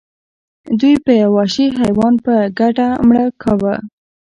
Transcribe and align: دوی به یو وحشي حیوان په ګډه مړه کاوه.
دوی 0.79 0.95
به 1.03 1.11
یو 1.21 1.31
وحشي 1.37 1.65
حیوان 1.79 2.13
په 2.25 2.33
ګډه 2.59 2.87
مړه 3.07 3.25
کاوه. 3.41 3.75